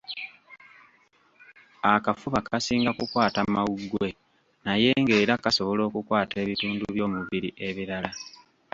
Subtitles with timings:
[1.93, 4.07] Akafuba kasinga kukwata mawuggwe
[4.65, 8.11] naye ng'era kasobola okukwata ebitundu by'omubiri ebirala